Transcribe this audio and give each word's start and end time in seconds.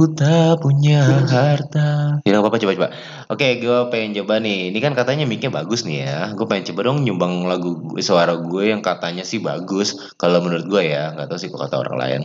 Aku 0.00 0.16
tak 0.16 0.64
punya 0.64 1.04
harta. 1.28 2.24
Ya 2.24 2.40
apa-apa 2.40 2.56
coba 2.56 2.72
coba. 2.72 2.88
Oke, 3.28 3.60
gue 3.60 3.78
pengen 3.92 4.16
coba 4.16 4.40
nih. 4.40 4.72
Ini 4.72 4.78
kan 4.80 4.96
katanya 4.96 5.28
mic-nya 5.28 5.52
bagus 5.52 5.84
nih 5.84 6.08
ya. 6.08 6.32
Gue 6.32 6.48
pengen 6.48 6.72
coba 6.72 6.88
dong 6.88 7.04
nyumbang 7.04 7.44
lagu 7.44 7.76
gue, 7.76 8.00
suara 8.00 8.32
gue 8.40 8.72
yang 8.72 8.80
katanya 8.80 9.28
sih 9.28 9.44
bagus. 9.44 9.92
Kalau 10.16 10.40
menurut 10.40 10.64
gue 10.72 10.88
ya, 10.88 11.12
nggak 11.12 11.28
tahu 11.28 11.36
sih 11.36 11.52
kalau 11.52 11.68
kata 11.68 11.76
orang 11.84 11.96
lain. 12.00 12.20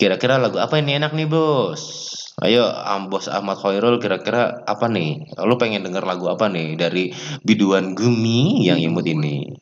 Kira-kira 0.00 0.40
lagu 0.40 0.56
apa 0.56 0.80
ini 0.80 0.96
enak 0.96 1.12
nih 1.12 1.28
bos? 1.28 2.08
Ayo, 2.40 2.72
Am 2.72 3.12
Bos 3.12 3.28
Ahmad 3.28 3.60
Khairul 3.60 4.00
kira-kira 4.00 4.64
apa 4.64 4.88
nih? 4.88 5.28
Lu 5.44 5.60
pengen 5.60 5.84
denger 5.84 6.08
lagu 6.08 6.32
apa 6.32 6.48
nih 6.48 6.80
dari 6.80 7.12
biduan 7.44 7.92
Gumi 7.92 8.64
yang 8.64 8.80
imut 8.80 9.04
ini? 9.04 9.52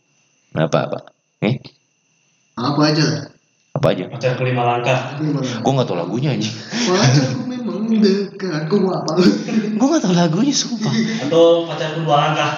Apa 0.54 0.78
apa? 0.86 0.98
Eh, 1.42 1.58
Apa 2.54 2.94
aja 2.94 3.02
lah. 3.02 3.31
Apa 3.72 3.86
aja? 3.96 4.04
Pacar 4.12 4.36
kelima 4.36 4.68
langkah. 4.68 5.16
Gue 5.64 5.72
nggak 5.72 5.88
tahu 5.88 5.96
lagunya 5.96 6.36
aja. 6.36 6.50
Pacarku 6.92 7.42
memang 7.48 7.88
dekat. 7.88 8.68
Kok 8.68 8.78
gua 8.84 9.00
apa? 9.00 9.12
Gue 9.74 9.86
nggak 9.88 10.02
tahu 10.04 10.12
lagunya 10.12 10.52
sumpah. 10.52 10.92
Atau 11.24 11.64
pacarku 11.66 12.04
dua 12.04 12.16
langkah. 12.20 12.50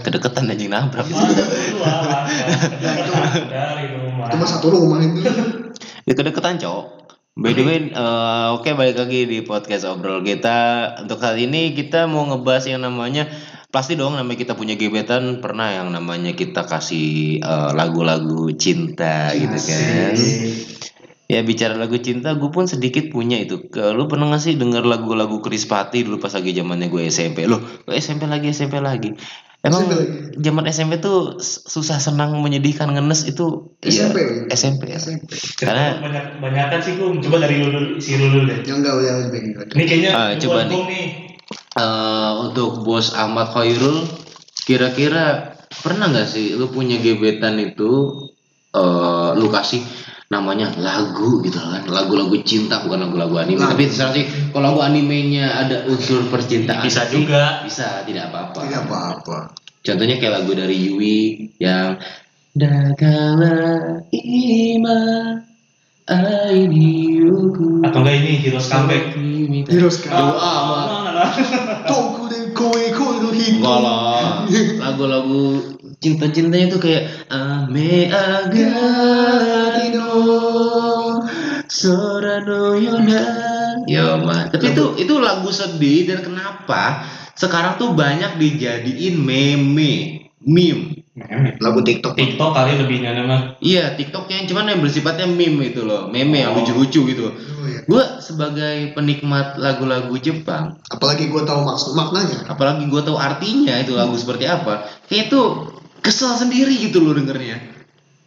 Kedeketan 0.00 0.48
anjing 0.48 0.72
nabrak. 0.72 1.04
Dua 1.04 1.20
langkah. 1.84 2.20
Dari 3.44 3.86
rumah. 3.92 4.32
Cuma 4.32 4.44
satu 4.48 4.72
rumah 4.72 5.04
itu. 5.04 5.20
Ya 6.08 6.16
kedeketan 6.16 6.56
cowok. 6.56 7.09
By 7.40 7.56
the 7.56 7.64
way, 7.64 7.88
eh, 7.88 8.46
oke 8.52 8.68
balik 8.76 9.00
lagi 9.00 9.24
di 9.24 9.40
podcast 9.40 9.88
obrol 9.88 10.20
kita. 10.20 10.92
Untuk 11.00 11.24
kali 11.24 11.48
ini 11.48 11.72
kita 11.72 12.04
mau 12.04 12.28
ngebahas 12.28 12.68
yang 12.68 12.84
namanya 12.84 13.32
pasti 13.72 13.96
dong 13.96 14.12
namanya 14.12 14.44
kita 14.44 14.52
punya 14.52 14.76
gebetan 14.76 15.40
pernah 15.40 15.72
yang 15.72 15.88
namanya 15.88 16.36
kita 16.36 16.68
kasih 16.68 17.40
eh, 17.40 17.70
lagu-lagu 17.72 18.52
cinta 18.60 19.32
gitu 19.32 19.56
kan. 19.56 20.14
Ya 21.32 21.40
bicara 21.40 21.80
lagu 21.80 21.96
cinta, 21.96 22.36
gue 22.36 22.50
pun 22.52 22.68
sedikit 22.68 23.08
punya 23.08 23.40
itu. 23.40 23.72
Ke, 23.72 23.96
lu 23.96 24.04
pernah 24.04 24.28
gak 24.36 24.44
sih 24.44 24.60
denger 24.60 24.84
lagu-lagu 24.84 25.40
Chris 25.40 25.64
Patti 25.64 26.04
dulu 26.04 26.20
pas 26.20 26.36
lagi 26.36 26.52
zamannya 26.52 26.92
gue 26.92 27.08
SMP? 27.08 27.48
Loh, 27.48 27.62
SMP 27.88 28.28
lagi, 28.28 28.52
SMP 28.52 28.84
lagi. 28.84 29.16
Emang 29.60 29.92
zaman 30.40 30.64
SMP 30.66 31.04
tuh 31.04 31.36
susah 31.42 32.00
senang 32.00 32.32
menyedihkan 32.40 32.96
ngenes 32.96 33.28
itu 33.28 33.76
iya, 33.84 34.08
SMP. 34.08 34.18
SMP 34.48 34.82
ya. 34.88 34.96
SMP. 34.96 35.36
Karena 35.60 36.00
banyak 36.00 36.24
banyakan 36.40 36.80
sih 36.80 36.96
gue 36.96 37.08
coba 37.20 37.44
dari 37.44 37.60
lu 37.60 37.68
dulu 37.68 37.88
si 38.00 38.16
Lulu 38.16 38.48
deh. 38.48 38.64
Yang 38.64 38.78
enggak 38.80 38.94
udah 38.96 39.14
lebih. 39.28 39.40
Ini 39.76 39.84
kayaknya 39.84 40.10
Ah, 40.16 40.30
coba 40.40 40.60
nih. 40.64 40.80
nih. 40.88 41.06
eh 41.70 42.32
untuk 42.40 42.82
bos 42.82 43.12
Ahmad 43.12 43.52
Khairul 43.52 44.06
kira-kira 44.64 45.54
pernah 45.82 46.08
nggak 46.08 46.26
sih 46.26 46.54
lu 46.54 46.66
punya 46.70 46.96
gebetan 46.96 47.60
itu 47.60 48.16
eh 48.72 49.30
lu 49.36 49.46
kasih 49.46 49.82
namanya 50.30 50.70
lagu 50.78 51.42
gitu 51.42 51.58
kan 51.58 51.82
lagu-lagu 51.90 52.30
cinta 52.46 52.86
bukan 52.86 53.02
lagu-lagu 53.02 53.42
anime 53.42 53.58
Lagu. 53.58 53.74
tapi 53.74 53.90
terserah 53.90 54.14
sih 54.14 54.24
kalau 54.54 54.70
lagu 54.70 54.80
animenya 54.86 55.58
ada 55.58 55.90
unsur 55.90 56.22
percintaan 56.30 56.86
Bisa 56.86 57.02
sih, 57.10 57.26
juga. 57.26 57.66
bisa 57.66 58.06
tidak 58.06 58.30
apa-apa 58.30 58.62
Tidak 58.62 58.82
apa-apa. 58.86 59.38
contohnya 59.82 60.22
kayak 60.22 60.34
lagu 60.38 60.54
dari 60.54 60.76
Yui 60.86 61.18
yang 61.58 61.98
Dagala 62.54 64.06
ima 64.14 65.02
ainiuku 66.06 67.82
Atau 67.82 67.98
enggak 68.06 68.14
ini 68.22 68.32
Heroes 68.38 68.70
Comeback. 68.70 69.18
Heroes 69.66 69.98
Comeback. 69.98 70.14
Doa 70.14 70.54
mah 70.62 70.86
Toku 71.90 72.30
de 72.30 72.54
koe 72.54 72.84
koe 72.94 73.18
no 73.18 73.74
Lagu-lagu 76.00 76.16
cinta-cintanya 76.16 76.66
tuh 76.72 76.80
kayak 76.80 77.28
Ame 77.28 78.08
agatino 78.08 80.08
Sorano 81.68 82.72
yona 82.74 83.20
Ya 83.84 84.16
mah 84.16 84.48
Tapi 84.48 84.72
itu 84.72 84.96
itu 84.96 85.14
lagu 85.20 85.52
sedih 85.52 86.08
dan 86.08 86.24
kenapa 86.24 87.04
sekarang 87.36 87.76
tuh 87.76 87.92
banyak 87.92 88.36
dijadiin 88.36 89.16
meme 89.16 89.92
meme 90.40 91.04
Lagu 91.60 91.84
TikTok. 91.84 92.16
TikTok 92.16 92.50
kali 92.50 92.80
lebihnya 92.80 93.12
nama. 93.12 93.52
Iya 93.60 93.92
TikToknya 93.92 94.48
cuman 94.48 94.72
yang 94.72 94.80
bersifatnya 94.80 95.28
meme 95.28 95.68
itu 95.68 95.84
loh 95.84 96.08
Meme 96.08 96.40
yang 96.40 96.56
Oh. 96.56 96.64
lucu-lucu 96.64 97.00
gitu 97.06 97.28
Oh, 97.28 97.64
iya. 97.68 97.84
Gue 97.84 98.02
sebagai 98.18 98.90
penikmat 98.94 99.56
lagu-lagu 99.56 100.10
Jepang 100.16 100.80
Apalagi 100.88 101.28
gua 101.28 101.44
tahu 101.44 101.60
maksud 101.62 101.92
maknanya. 101.92 102.48
apalagi 102.48 102.88
gue 102.88 103.00
tahu 103.02 103.14
artinya 103.14 103.76
itu 103.76 103.92
lagu 103.92 104.16
seperti 104.16 104.44
apa 104.44 104.84
kayak 105.04 105.28
itu 105.28 105.40
kesel 106.00 106.32
sendiri 106.34 106.72
gitu 106.76 107.00
loh 107.00 107.12
dengernya 107.12 107.60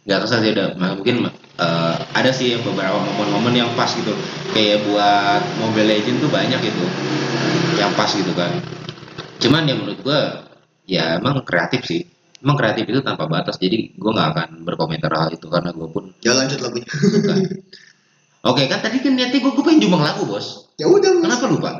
nggak 0.04 0.18
kesel 0.22 0.38
sih 0.40 0.52
ada 0.52 0.76
Nah, 0.76 0.94
mungkin 0.94 1.26
eh, 1.56 1.96
ada 2.12 2.30
sih 2.30 2.54
beberapa 2.60 2.98
momen-momen 2.98 3.54
yang 3.54 3.70
pas 3.74 3.90
gitu 3.90 4.12
kayak 4.52 4.84
buat 4.84 5.42
Mobile 5.58 5.88
Legend 5.88 6.18
tuh 6.20 6.30
banyak 6.30 6.60
itu 6.60 6.84
yang 7.76 7.90
pas 7.94 8.10
gitu 8.10 8.30
kan 8.32 8.50
cuman 9.40 9.66
ya 9.66 9.74
menurut 9.74 9.98
gue 10.00 10.20
ya 10.86 11.18
emang 11.18 11.42
kreatif 11.42 11.84
sih 11.84 12.04
emang 12.40 12.56
kreatif 12.56 12.84
itu 12.86 13.00
tanpa 13.00 13.24
batas 13.24 13.56
jadi 13.56 13.92
gue 13.92 14.10
nggak 14.12 14.28
akan 14.36 14.48
berkomentar 14.62 15.10
hal 15.10 15.32
itu 15.32 15.48
karena 15.48 15.72
gue 15.72 15.88
pun 15.88 16.12
Ya 16.20 16.32
lanjut 16.32 16.60
lagunya. 16.60 16.86
oke 18.44 18.62
kan 18.68 18.80
tadi 18.80 19.00
kan 19.00 19.12
niatnya 19.16 19.40
gue 19.40 19.52
gue 19.52 19.64
pengen 19.64 19.80
jumbang 19.88 20.04
lagu 20.04 20.24
bos 20.24 20.68
Ya 20.74 20.90
udah. 20.90 21.10
Mas. 21.16 21.22
kenapa 21.22 21.44
lupa 21.48 21.70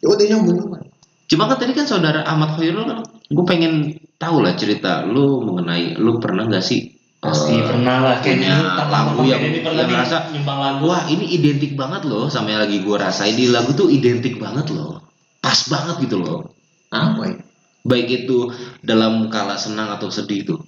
Ya 0.00 0.08
udah 0.08 0.24
nyambung. 0.24 0.80
Cuma 1.28 1.44
kan 1.44 1.60
tadi 1.60 1.76
kan 1.76 1.84
saudara 1.84 2.24
Ahmad 2.24 2.56
Khairul 2.56 2.88
kan 2.88 3.04
gue 3.30 3.44
pengen 3.46 3.72
tahu 4.18 4.42
lah 4.42 4.58
cerita 4.58 5.06
lu 5.06 5.46
mengenai 5.46 5.94
lu 5.96 6.18
pernah 6.18 6.50
nggak 6.50 6.60
sih 6.60 6.98
Pasti 7.20 7.52
eh, 7.52 7.60
pernah 7.68 8.00
lah 8.00 8.16
kayaknya 8.24 8.80
lagu 8.88 9.20
yang- 9.28 9.44
ini 9.44 9.60
pernah 9.60 9.84
yang 9.84 10.08
nyumbang 10.32 10.58
lagu. 10.58 10.88
wah 10.88 11.04
ini 11.04 11.28
identik 11.28 11.76
banget 11.76 12.08
loh 12.08 12.32
sama 12.32 12.48
yang 12.48 12.64
lagi 12.64 12.80
gue 12.80 12.96
rasain. 12.96 13.36
Di 13.36 13.52
lagu 13.52 13.76
tuh 13.76 13.92
identik 13.92 14.40
banget 14.40 14.72
loh 14.72 15.04
pas 15.36 15.56
banget 15.68 16.08
gitu 16.08 16.16
loh. 16.16 16.56
Apa 16.88 17.22
ya? 17.28 17.36
baik 17.80 18.24
itu 18.24 18.48
dalam 18.80 19.28
kala 19.28 19.56
senang 19.56 19.92
atau 19.92 20.08
sedih 20.08 20.48
tuh 20.48 20.60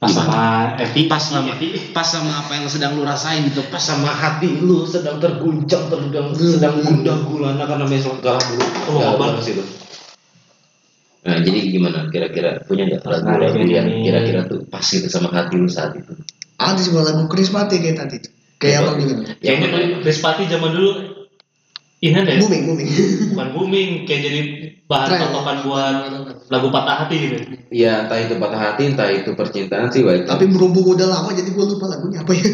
pas 0.00 0.08
sama 0.08 0.72
Evi. 0.80 1.04
Pas 1.04 1.20
sama 1.20 1.52
pas 1.92 2.08
sama 2.08 2.32
apa 2.32 2.52
yang 2.56 2.66
sedang 2.66 2.96
lu 2.96 3.04
rasain 3.04 3.44
gitu. 3.44 3.60
Pas 3.68 3.78
sama 3.78 4.08
hati 4.08 4.56
lu 4.56 4.88
sedang 4.88 5.20
terguncang 5.20 5.84
sedang 5.92 6.32
sedang 6.32 6.80
gundah 6.80 7.28
gulana 7.28 7.64
karena 7.68 7.84
besok 7.84 8.24
galau 8.24 8.40
dulu 8.40 8.64
Oh, 8.98 9.20
banget 9.20 9.40
sih 9.44 9.52
lu. 9.60 9.64
Nah 11.22 11.38
jadi 11.38 11.58
gimana 11.70 12.10
kira-kira 12.10 12.66
punya 12.66 12.82
nggak 12.90 13.06
lagu-lagu 13.06 13.54
Nah, 13.54 13.70
yang 13.70 13.88
kira-kira 14.02 14.40
tuh 14.44 14.66
pas 14.66 14.82
gitu 14.82 15.06
sama 15.06 15.30
hati 15.30 15.54
lu 15.54 15.70
saat 15.70 15.94
itu 15.94 16.12
Ada 16.58 16.78
sebuah 16.78 17.04
lagu 17.10 17.26
Chris 17.26 17.50
Patti 17.50 17.78
kayak 17.78 17.96
tadi. 17.96 18.16
tuh. 18.18 18.30
Kayak 18.58 18.76
apa 18.82 18.90
gitu? 18.98 19.12
Kayaknya 19.38 19.66
tuh 19.70 19.80
Bespati 20.02 20.42
zaman 20.46 20.70
dulu 20.72 20.90
ini 21.98 22.14
ada 22.14 22.30
ya? 22.30 22.38
Booming, 22.38 22.62
booming. 22.66 22.88
bukan 23.30 23.48
booming 23.54 23.90
kayak 24.04 24.20
jadi 24.22 24.40
bahan 24.86 25.08
Tren. 25.08 25.20
tontonan 25.22 25.56
buat 25.62 25.96
lagu 26.50 26.68
patah 26.68 26.96
hati 27.02 27.16
gitu. 27.16 27.36
ya 27.70 28.04
entah 28.04 28.18
itu 28.18 28.34
patah 28.36 28.58
hati 28.60 28.82
entah 28.90 29.08
itu 29.08 29.30
percintaan 29.32 29.88
sih 29.88 30.02
baik 30.02 30.26
Tapi 30.26 30.44
berhubung 30.46 30.84
udah 30.84 31.06
lama 31.06 31.30
jadi 31.30 31.50
gua 31.50 31.66
lupa 31.66 31.86
lagunya 31.86 32.22
apa 32.22 32.32
ya. 32.34 32.42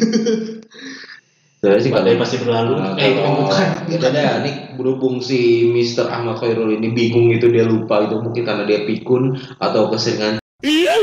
Sebenarnya 1.58 1.82
sih 1.82 1.90
Badai 1.90 2.14
pasti 2.14 2.36
berlalu. 2.38 2.72
Nah, 2.78 2.94
eh 2.94 3.06
itu 3.10 3.18
kalau- 3.18 3.38
bukan. 3.42 3.66
Ada 4.08 4.24
nih 4.46 4.54
berhubung 4.78 5.18
si 5.18 5.66
Mr. 5.66 6.06
Ahmad 6.06 6.38
Khairul 6.38 6.78
ini 6.78 6.94
bingung 6.94 7.34
gitu 7.34 7.50
dia 7.50 7.66
lupa 7.66 8.06
itu 8.06 8.14
mungkin 8.22 8.46
karena 8.46 8.62
dia 8.62 8.86
pikun 8.86 9.34
atau 9.58 9.90
keseringan 9.90 10.38
Iya, 10.62 10.94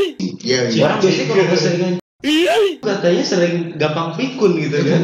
iya. 0.72 0.82
Orang 0.84 1.00
biasanya 1.04 1.26
kalau 1.28 1.46
keseringan 1.52 1.94
katanya 2.82 3.24
sering 3.26 3.56
gampang 3.76 4.16
pikun 4.16 4.58
gitu 4.58 4.78
kan. 4.82 5.02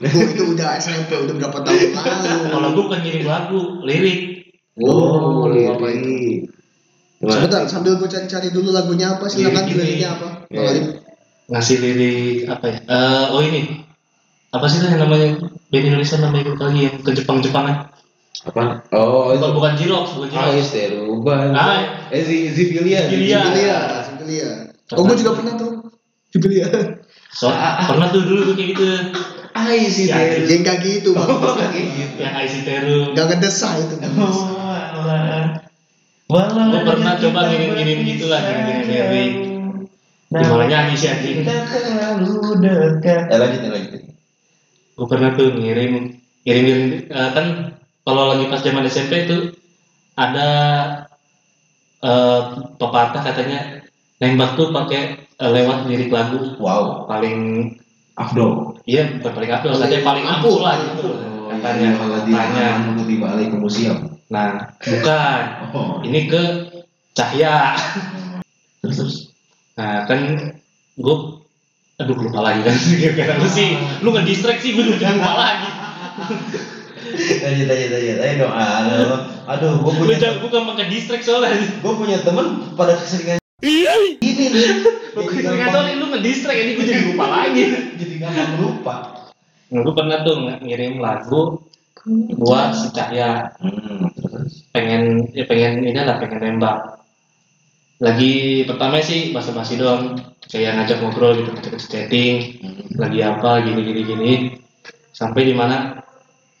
Gua 0.00 0.24
itu 0.26 0.44
udah 0.54 0.68
SMP, 0.78 1.10
udah 1.18 1.34
berapa 1.36 1.58
tahun 1.62 1.90
lalu. 1.92 2.44
Kalau 2.50 2.68
gue 2.72 2.84
bukan 2.84 3.00
ngirim 3.02 3.24
lagu, 3.26 3.60
lirik. 3.82 4.20
Oh, 4.78 5.50
itu? 5.50 5.70
lirik. 5.82 6.40
Sebentar, 7.24 7.64
sambil 7.70 7.96
gue 7.96 8.08
cari-cari 8.10 8.52
dulu 8.52 8.74
lagunya 8.74 9.16
apa, 9.16 9.30
silakan 9.30 9.64
Lirik 9.64 9.72
ini. 9.72 9.80
liriknya 9.80 10.08
apa. 10.18 10.28
Iya. 10.50 10.70
Ngasih 11.48 11.76
lirik 11.80 12.38
apa 12.50 12.64
ya? 12.68 12.78
Eh, 12.84 13.24
oh 13.32 13.40
ini. 13.40 13.83
Apa 14.54 14.66
sih 14.70 14.78
tuh 14.78 14.86
yang 14.86 15.02
namanya 15.02 15.34
band 15.42 15.84
Indonesia 15.84 16.16
namanya 16.22 16.46
itu 16.46 16.62
lagi 16.62 16.80
yang 16.86 16.96
ke 17.02 17.10
Jepang-Jepangan? 17.10 17.76
Apa? 18.44 18.62
Oh, 18.94 19.34
itu 19.34 19.40
Bukan 19.40 19.52
bukan 19.56 19.72
Jirox, 19.74 20.06
bukan 20.14 20.28
Jirox. 20.30 20.46
Ais 20.54 20.68
Teruban. 20.70 21.50
Ah. 21.56 22.06
Eh, 22.14 22.22
Zi- 22.22 22.54
Zibilia. 22.54 23.10
Zibilia. 23.10 23.40
Sibilia, 23.42 23.78
Sibilia. 24.06 24.48
Oh, 24.94 25.02
gue 25.02 25.16
juga 25.18 25.32
pernah 25.34 25.54
tuh. 25.58 25.90
Sibilia. 26.30 26.68
So, 27.34 27.50
pernah 27.88 28.14
tuh 28.14 28.22
dulu 28.22 28.52
tuh 28.52 28.54
kayak 28.54 28.68
gitu. 28.78 28.84
Ais 29.54 29.96
Ya, 29.98 30.18
Teruban. 30.22 30.46
Ya 30.46 30.56
enggak 30.62 30.78
gitu, 30.86 31.08
Bang. 31.18 31.26
Kayak 31.58 31.86
gitu. 31.98 32.14
Yang 32.22 32.34
IC 32.46 32.54
Teru. 32.62 32.98
Enggak 33.10 33.26
ngedesah 33.34 33.72
itu. 33.80 33.94
nggak 33.98 34.10
ngedesah. 34.14 34.48
Walau 36.24 36.64
gue 36.72 36.80
pernah 36.88 37.14
coba 37.20 37.40
ngirim-ngirim 37.52 37.98
gitu 38.06 38.24
lah, 38.32 38.40
ngirim-ngirim. 38.40 39.32
Gimana 40.34 40.64
nyanyi 40.66 40.94
sih 40.98 41.08
anjing? 41.12 41.46
terlalu 41.46 42.58
dekat. 42.58 43.22
Eh, 43.30 43.38
lanjutin 43.38 43.70
lanjutin. 43.70 44.03
Gue 44.94 45.06
pernah 45.06 45.30
tuh 45.32 45.50
ngirim 45.52 46.14
ngirim 46.44 46.62
ngirim 46.64 46.82
eh, 47.08 47.30
kan 47.32 47.46
kalau 48.02 48.30
lagi 48.30 48.44
pas 48.46 48.60
zaman 48.60 48.86
SMP 48.86 49.26
itu 49.26 49.50
ada 50.14 50.48
eh 51.98 52.40
pepatah 52.76 53.22
katanya 53.24 53.80
nembak 54.18 54.54
tuh 54.54 54.70
pakai 54.70 55.00
eh, 55.26 55.50
lewat 55.50 55.88
lirik 55.88 56.12
lagu 56.12 56.54
Wow. 56.56 57.06
paling 57.06 57.72
Afdol. 58.14 58.78
iya 58.86 59.10
bukan 59.18 59.32
paling 59.34 59.50
Paling 59.50 59.74
katanya 59.74 59.98
paling 60.02 60.24
ampuh. 60.24 60.56
lah 60.62 60.74
gitu 60.78 61.10
Oh, 61.44 61.50
katanya 61.50 61.88
tanya 61.90 61.98
malah 61.98 62.20
di 62.22 62.32
tanya 62.32 62.66
di 63.02 63.16
balik 63.18 63.46
ke 63.50 63.56
museum. 63.58 63.98
nah 64.30 64.70
bukan 64.78 65.42
Oh. 65.74 65.98
ini 66.00 66.30
ke 66.30 66.42
cahya 67.12 67.74
Terus 68.80 68.96
terus. 68.96 69.16
nah 69.74 70.06
kan 70.06 70.20
gue 70.94 71.16
aduh 71.94 72.16
lupa 72.18 72.40
lagi 72.42 72.60
kan. 72.66 72.74
Gara 73.18 73.34
lu 73.38 73.48
sih 73.48 73.78
lu 74.02 74.08
nggak 74.10 74.26
distract 74.26 74.60
sih 74.62 74.74
gue 74.74 74.82
udah 74.82 75.10
lupa 75.14 75.32
lagi. 75.38 75.68
Lanjut 77.14 77.66
lanjut 77.70 77.90
lanjut. 77.94 78.16
Ayo 78.18 78.34
dong. 78.40 78.52
Aduh, 78.54 79.18
aduh, 79.46 79.72
gue 79.78 79.92
lu 79.92 79.98
punya 80.08 80.18
jangan 80.18 80.38
bukan 80.42 80.62
makan 80.66 80.86
distract 80.90 81.24
soalnya. 81.26 81.54
Gue 81.78 81.94
punya 81.94 82.18
temen 82.22 82.74
pada 82.74 82.98
keseringan 82.98 83.38
ini 83.64 84.46
nih. 84.50 84.68
Gampang, 85.14 85.70
tahu 85.70 85.82
lu 86.02 86.06
nge-distract 86.10 86.58
ini 86.58 86.70
gue 86.74 86.84
jadi 86.90 87.02
lupa 87.14 87.26
lagi. 87.30 87.62
Jadi 87.96 88.14
gampang 88.18 88.58
lupa. 88.58 88.94
gue 89.74 89.94
pernah 89.94 90.22
tuh 90.22 90.34
ng- 90.38 90.62
ngirim 90.66 91.02
lagu 91.02 91.62
buat 92.34 92.74
si 92.74 92.90
Cahya. 92.90 93.54
Hmm, 93.62 94.10
pengen 94.74 95.30
ya 95.32 95.46
pengen 95.46 95.86
ini 95.86 95.98
lah 95.98 96.18
pengen 96.18 96.58
nembak 96.58 97.03
lagi 98.02 98.64
pertama 98.66 98.98
sih 99.02 99.30
basa-basi 99.30 99.78
doang. 99.78 100.18
Kayak 100.44 100.76
ngajak 100.76 100.98
ngobrol 101.00 101.32
gitu 101.40 101.50
ngajak 101.50 101.74
chatting. 101.80 102.34
Hmm. 102.62 102.84
lagi 103.00 103.18
apa 103.22 103.64
gini 103.64 103.80
gini 103.82 104.00
gini. 104.06 104.32
Sampai 105.14 105.46
di 105.46 105.54
mana 105.54 106.02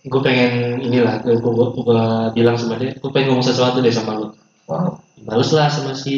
gue 0.04 0.20
pengen 0.20 0.84
inilah 0.84 1.24
gue, 1.24 1.38
gue, 1.38 1.66
gue 1.80 2.02
bilang 2.36 2.56
sama 2.60 2.76
dia 2.76 2.92
gue 2.92 3.10
pengen 3.10 3.34
ngomong 3.34 3.46
sesuatu 3.46 3.80
deh 3.80 3.92
sama 3.92 4.18
lu. 4.20 4.28
Wow. 4.64 5.00
balas 5.24 5.52
lah 5.52 5.68
sama 5.68 5.92
si 5.96 6.16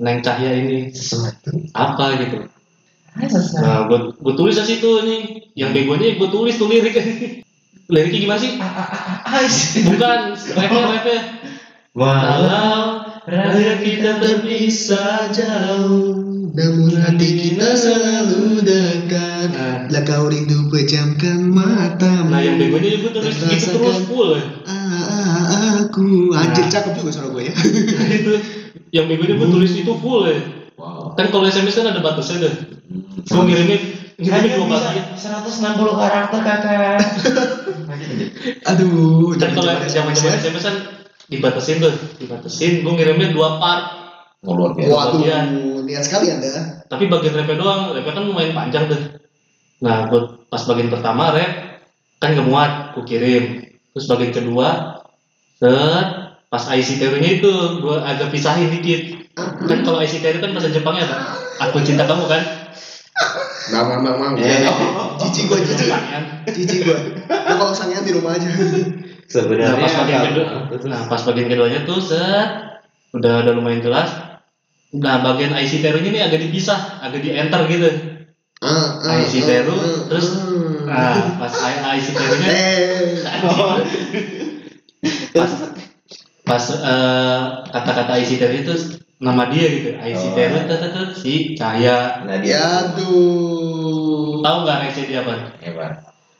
Neng 0.00 0.24
Cahya 0.24 0.54
ini. 0.54 0.92
Sesuatu. 0.92 1.52
apa 1.76 2.20
gitu. 2.20 2.36
Sesuatu. 3.18 3.64
nah 3.64 3.78
gue 3.88 3.98
gue 4.16 4.34
tulis 4.36 4.56
di 4.56 4.64
situ 4.64 4.90
nih 5.04 5.20
yang 5.58 5.70
begonya 5.74 6.16
gue 6.16 6.28
tulis 6.30 6.54
tuh 6.56 6.68
lirik. 6.70 6.96
Liriknya 7.88 8.20
gimana 8.20 8.40
sih? 8.44 8.52
Bukan 9.88 10.20
rapnya 10.36 10.80
rapnya 10.92 11.20
Kalau 11.96 13.07
raya 13.28 13.76
kita 13.78 14.10
berpisah 14.16 15.28
jauh 15.28 16.16
Namun 16.48 16.96
hati 16.96 17.28
kita 17.36 17.76
selalu 17.76 18.64
dekat 18.64 19.48
Nah. 19.48 19.76
Bila 19.88 20.00
kau 20.02 20.26
rindu 20.26 20.68
pejamkan 20.68 21.44
matamu 21.48 22.32
Nah 22.32 22.40
yang 22.40 22.56
begonya 22.56 22.96
tulis 22.98 23.36
gitu 23.36 23.48
Rasakan. 23.52 23.74
terus 23.78 23.98
full 24.08 24.30
ah, 24.64 24.68
ah, 24.68 25.72
Aku 25.86 26.32
Anjir 26.32 26.64
Nah. 26.66 26.72
cakep 26.72 26.92
juga 26.96 27.10
suara 27.12 27.28
gue 27.30 27.42
ya 27.46 27.54
Nah 27.54 28.08
itu 28.18 28.32
Yang 28.90 29.04
begonya 29.12 29.34
gue 29.36 29.48
tulis 29.48 29.72
itu 29.76 29.92
full 29.94 30.22
ya 30.24 30.38
Wow. 30.78 31.10
Kan 31.18 31.28
kalau 31.28 31.44
SMS 31.44 31.74
kan 31.74 31.90
ada 31.90 32.00
batasnya 32.00 32.48
tuh 32.48 32.54
Hmm. 32.88 33.44
Gue 33.44 33.44
Ngirimin 34.18 34.58
dua 34.58 34.82
bisa 35.14 35.30
batas 35.30 35.62
160 35.62 35.78
karakter 35.94 36.40
kakak. 36.42 36.98
Aduh 38.72 39.30
Kan 39.38 39.50
kalau 39.54 39.70
jangan 39.78 40.10
zaman 40.10 40.14
zaman 40.16 40.38
SMS 40.40 40.64
kan 40.64 40.76
dibatasin 41.28 41.78
tuh 41.78 41.92
Dibatasin 42.16 42.80
gue 42.80 42.92
ngirimnya 42.92 43.30
dua 43.30 43.56
part 43.56 43.84
Oh, 44.38 44.54
luar 44.54 44.70
biasa. 44.70 44.94
Waduh 44.94 45.18
Iya. 45.18 45.38
Niat 45.82 46.02
sekali 46.06 46.30
anda 46.30 46.46
Tapi 46.86 47.10
bagian 47.10 47.34
rapnya 47.34 47.58
doang 47.58 47.90
Rapnya 47.90 48.12
kan 48.12 48.22
lumayan 48.22 48.54
panjang 48.54 48.86
tuh 48.86 49.18
Nah 49.82 50.06
gue 50.06 50.20
pas 50.46 50.62
bagian 50.62 50.88
pertama 50.88 51.34
rap 51.34 51.82
Kan 52.16 52.38
gak 52.38 52.46
muat 52.46 52.70
Gue 52.94 53.02
kirim 53.04 53.44
Terus 53.90 54.06
bagian 54.06 54.30
kedua 54.30 54.68
Set 55.58 56.08
Pas 56.46 56.64
ICTR-nya 56.64 57.42
itu 57.42 57.50
gue 57.82 57.96
agak 57.98 58.30
pisahin 58.30 58.70
dikit 58.70 59.26
Kan 59.66 59.82
kalau 59.82 59.98
ICTR 59.98 60.38
kan 60.38 60.54
bahasa 60.54 60.70
Jepangnya 60.70 61.10
apa? 61.10 61.16
Aku 61.68 61.82
cinta 61.82 62.06
kamu 62.06 62.30
kan? 62.30 62.42
Mau 63.74 63.98
mau 63.98 64.14
mau 64.14 64.32
Iya. 64.38 64.70
Cici 65.18 65.50
gue 65.50 65.58
cici. 65.60 65.90
Cici 66.46 66.76
gue 66.80 66.98
Lu 67.26 67.54
kalau 67.58 67.74
sangean 67.74 68.06
di 68.06 68.14
rumah 68.14 68.38
aja 68.38 68.46
Nah 69.28 69.44
Sebenarnya 69.44 69.76
pas 69.76 69.92
bagian 69.92 70.22
kedua 70.32 70.46
Nah 70.88 71.00
pas 71.04 71.20
bagian 71.20 71.48
keduanya 71.52 71.80
tuh 71.84 72.00
set. 72.00 72.48
Udah 73.12 73.44
udah 73.44 73.52
lumayan 73.52 73.84
jelas. 73.84 74.08
Nah 74.96 75.20
bagian 75.20 75.52
ICTR-nya 75.52 76.08
ini 76.08 76.20
agak 76.24 76.40
dipisah 76.48 77.04
Agak 77.04 77.20
di 77.20 77.36
enter 77.36 77.60
gitu. 77.68 77.88
Ah, 78.58 78.98
ah, 79.04 79.22
IC 79.22 79.38
ah, 79.38 79.42
Teru, 79.46 79.76
ah, 79.76 79.98
terus 80.10 80.26
ah. 80.88 81.14
Nah 81.14 81.16
pas 81.38 81.52
ICTR-nya 82.00 82.48
Eh. 82.50 83.22
Pas 85.36 85.52
pas 86.48 86.64
eh, 86.72 87.40
kata-kata 87.70 88.18
isi 88.18 88.40
teru 88.40 88.56
itu 88.56 88.74
nama 89.20 89.46
dia 89.52 89.66
gitu. 89.68 89.88
Isi 89.94 90.28
Oh. 90.32 90.34
teru 90.34 90.58
tuh, 90.64 91.06
si 91.14 91.52
Cahaya 91.54 92.24
Nah, 92.24 92.40
dia 92.40 92.96
tuh 92.96 94.40
tahu 94.42 94.56
nggak 94.64 94.78
reaksi 94.88 95.02
dia 95.06 95.20
apa? 95.22 95.52
Hebat. 95.60 95.92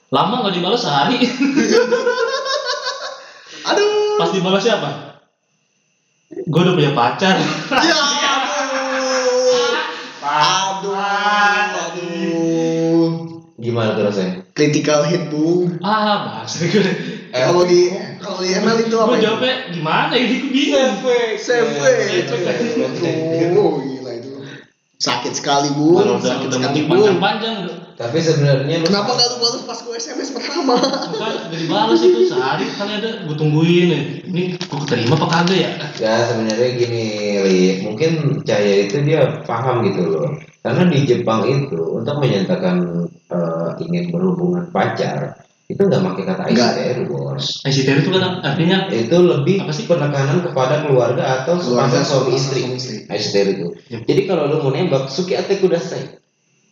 lama 0.08 0.40
nggak 0.40 0.56
dibalas 0.56 0.80
sehari 0.88 1.20
Aduh. 3.68 4.18
Pas 4.18 4.30
dibalas 4.32 4.62
siapa? 4.62 4.90
Gue 6.44 6.60
udah 6.60 6.74
punya 6.74 6.92
pacar. 6.92 7.36
Ya 7.36 7.96
aduh. 7.96 9.74
Aduh. 10.28 10.92
Aduh 11.78 13.08
Gimana 13.58 13.98
tuh 13.98 14.04
rasanya? 14.06 14.34
Critical 14.54 15.02
hit 15.06 15.30
bung 15.30 15.78
ah 15.82 16.42
bahasa 16.42 16.62
gue 16.70 16.82
Eh, 17.28 17.44
Kalau 17.44 17.68
di 17.68 17.92
kalau 18.16 18.40
di 18.40 18.56
ML 18.56 18.88
itu 18.88 18.96
apa 18.96 19.12
gue 19.12 19.20
ya? 19.20 19.24
jawabnya 19.28 19.54
gimana 19.68 20.14
ini 20.16 20.34
gue 20.40 20.48
bingung. 20.48 20.96
Save 21.36 21.76
Oh 21.76 21.84
itu 21.84 22.36
Sakit 24.98 25.30
sekali 25.30 25.70
bu 25.78 25.94
udah 26.02 26.18
Sakit 26.18 26.50
udah 26.50 26.58
sekali 26.58 26.80
bu 26.90 26.90
panjang-panjang 26.98 27.56
Tapi 27.94 28.18
sebenarnya 28.18 28.82
Kenapa 28.82 29.14
gak 29.14 29.28
lu 29.30 29.36
balas 29.38 29.62
pas 29.62 29.78
gue 29.78 29.94
SMS 29.94 30.30
pertama? 30.34 30.74
bukan 31.14 31.32
udah 31.50 31.58
dibalas 31.58 32.02
itu 32.02 32.26
sehari 32.26 32.66
kali 32.74 32.92
ada 32.98 33.10
gue 33.22 33.36
tungguin 33.38 33.86
nih 33.94 34.02
ini 34.26 34.42
gue 34.58 34.80
terima 34.90 35.14
apa 35.14 35.26
kagak 35.30 35.58
ya 35.58 35.70
Ya 36.02 36.14
sebenarnya 36.26 36.68
gini, 36.78 37.04
Li. 37.46 37.62
Mungkin 37.86 38.42
Cahaya 38.42 38.86
itu 38.86 39.02
dia 39.02 39.42
paham 39.46 39.86
gitu 39.86 40.02
loh. 40.02 40.30
Karena 40.62 40.86
di 40.90 40.98
Jepang 41.06 41.46
itu 41.46 41.78
untuk 41.94 42.18
menyatakan 42.18 43.06
eh, 43.30 43.68
ingin 43.82 44.10
berhubungan 44.10 44.70
pacar 44.74 45.46
itu 45.68 45.84
nggak 45.84 46.00
pakai 46.00 46.24
kata. 46.24 46.42
ICTR, 46.48 46.98
bos. 47.12 47.60
teru 47.60 48.00
itu 48.00 48.08
kan 48.16 48.40
artinya 48.40 48.88
Itu 48.88 49.20
lebih 49.20 49.68
Apa 49.68 49.72
sih? 49.76 49.84
penekanan 49.84 50.40
kepada 50.40 50.80
keluarga 50.88 51.44
atau 51.44 51.60
sepasang 51.60 52.04
suami 52.08 52.40
istri. 52.40 52.72
ICTR 53.04 53.48
itu. 53.52 53.66
Ya. 53.92 54.00
Jadi 54.00 54.22
kalau 54.24 54.48
lu 54.48 54.64
mau 54.64 54.72
nembak, 54.72 55.12
suki 55.12 55.36
ate 55.36 55.60
kudasai. 55.60 56.16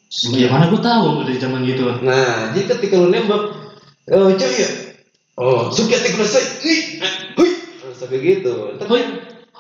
Gimana 0.08 0.72
gue 0.72 0.81
tahu 0.81 1.29
dari 1.29 1.36
zaman 1.36 1.67
gitu 1.69 1.82
Nah, 2.00 2.56
jadi 2.56 2.72
ketika 2.72 2.96
lu 2.96 3.12
nembak, 3.12 3.53
oh 4.17 4.32
Cahaya, 4.32 4.69
oh 5.36 5.69
suki 5.69 5.93
ate 5.93 6.17
kudasai. 6.17 6.44
Ih, 6.65 6.81
eh, 7.05 7.15
hui. 7.36 7.50
Sampai 7.93 8.24
gitu. 8.24 8.81
Hoi, 8.81 9.03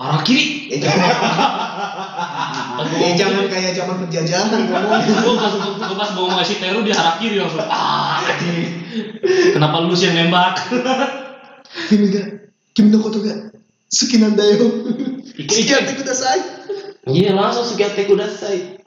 arah 0.00 0.20
kiri. 0.24 0.72
Eh, 0.72 0.80
jangan. 0.80 1.12
Eh 2.76 3.16
jangan 3.16 3.48
kayak 3.48 3.72
zaman 3.72 4.04
penjajahan 4.04 4.52
ngomong 4.52 5.00
gue 5.00 5.34
pas 5.40 5.52
gue 5.56 5.96
pas 5.96 6.10
mau 6.12 6.28
ngasih 6.28 6.60
teru 6.60 6.84
di 6.84 6.92
arah 6.92 7.16
kiri 7.16 7.40
langsung 7.40 7.64
ah 7.64 8.20
anjing. 8.20 8.75
Kenapa 9.54 9.82
lu 9.84 9.94
sih 9.96 10.10
yang 10.10 10.28
nembak? 10.28 10.60
Kimi 11.88 12.08
ga 12.12 12.22
Kimi 12.72 12.88
no 12.94 12.98
koto 13.02 13.20
ga 13.20 13.34
Suki 13.86 14.18
nan 14.18 14.36
da 14.36 14.44
yo 14.44 14.68
Suki 15.36 15.72
ate 15.72 15.92
kudasai 15.98 16.40
Iya 17.06 17.38
langsung 17.38 17.62
suki 17.62 17.86
ate 17.86 18.02
kudasai. 18.02 18.82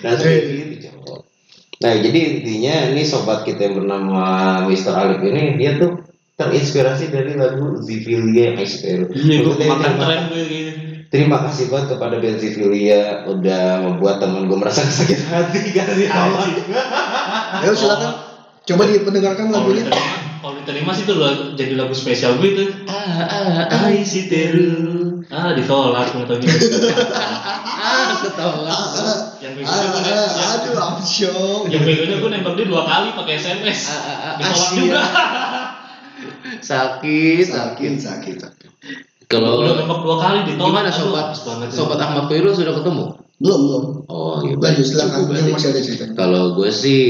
Nah, 0.00 0.16
gitu, 0.16 0.88
cowok. 0.88 1.20
Nah, 1.84 1.92
jadi 2.00 2.18
intinya 2.40 2.74
ini 2.96 3.04
sobat 3.04 3.44
kita 3.44 3.68
yang 3.68 3.84
bernama 3.84 4.24
Mr. 4.72 4.92
Alif 4.96 5.20
ini 5.20 5.60
dia 5.60 5.76
tuh 5.76 6.00
terinspirasi 6.40 7.12
dari 7.12 7.36
lagu 7.36 7.76
Zivilia 7.84 8.56
ICTR. 8.56 9.12
Iya 9.12 9.36
gue 9.44 9.54
makan 9.68 9.92
tren 10.00 10.20
gue 10.32 10.42
gitu. 10.48 10.91
Terima 11.12 11.44
kasih 11.44 11.68
banget 11.68 11.92
kepada 11.92 12.16
Zivilia 12.34 13.28
udah 13.28 13.84
membuat 13.84 14.16
teman 14.18 14.48
gue 14.48 14.56
merasa 14.56 14.80
sakit 14.82 15.28
hati 15.28 15.60
kasih 15.70 16.08
tahu. 16.08 16.32
Ayo 17.60 17.72
silakan 17.76 18.32
Coba 18.62 18.86
dipendengarkan 18.86 19.50
Kalau 19.50 19.66
lagunya 19.66 19.90
diterima, 19.90 20.16
kalau 20.38 20.54
diterima 20.62 20.90
sih 20.94 21.02
tuh 21.02 21.18
lo- 21.18 21.58
jadi 21.58 21.74
lagu 21.74 21.90
spesial 21.90 22.38
gue 22.38 22.54
itu. 22.54 22.64
Ah, 22.86 23.26
ah, 23.26 23.66
ah, 23.66 23.90
isi 23.90 24.30
teru. 24.30 25.18
Ah 25.26 25.50
ditolak 25.50 26.14
nggak 26.14 26.30
tahu 26.30 26.38
gitu. 26.38 26.66
ah, 27.74 28.22
ketolak. 28.22 28.78
Yang 29.42 29.66
Ah, 29.66 29.82
begonya 29.82 29.82
gue 29.82 29.98
ah, 29.98 30.02
nembak. 30.06 30.46
Aduh 30.62 30.78
Amsyong 30.94 31.62
Yang 31.74 31.82
begonya 31.90 32.16
gue 32.22 32.30
nembak 32.30 32.52
dia 32.54 32.66
dua 32.70 32.82
kali 32.86 33.08
pakai 33.18 33.34
SMS. 33.34 33.80
Ah, 33.90 33.98
ah, 33.98 34.18
ah, 34.22 34.32
Ditolak 34.38 34.70
juga. 34.78 35.00
Sakit, 36.62 37.46
Sakit 37.50 37.92
sakit 37.98 38.36
sakit 38.38 38.72
Kalau 39.32 39.64
Udah 39.64 39.74
nembak 39.80 39.98
dua 40.04 40.16
kali 40.20 40.38
ditolak. 40.44 40.68
gimana 40.68 40.90
sobat 40.92 41.26
banget. 41.40 41.68
sobat 41.72 41.98
Ahmad 42.04 42.24
Khairul 42.28 42.52
sudah 42.52 42.74
ketemu? 42.76 43.04
Belum 43.40 43.60
belum 43.64 43.84
Oh, 44.12 44.36
iya. 44.44 44.54
Lanjut 44.60 44.86
silakan 44.86 45.20
masih 45.32 45.68
ada 45.72 45.80
cerita 45.80 46.04
Kalau 46.12 46.52
gue 46.54 46.70
sih, 46.70 47.02